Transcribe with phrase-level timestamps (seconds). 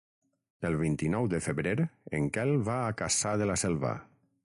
[0.69, 3.97] El vint-i-nou de febrer en Quel va a Cassà de la Selva.